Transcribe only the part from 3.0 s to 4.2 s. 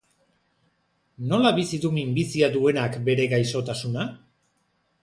bere gaixotasuna?